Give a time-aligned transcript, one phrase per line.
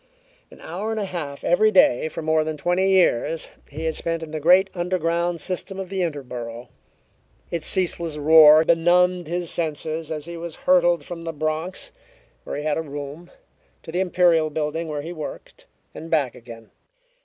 [0.49, 4.23] An hour and a half every day for more than twenty years he had spent
[4.23, 6.69] in the great underground system of the Interborough.
[7.51, 11.91] Its ceaseless roar benumbed his senses as he was hurtled from the Bronx,
[12.45, 13.29] where he had a room,
[13.83, 16.71] to the Imperial Building, where he worked, and back again.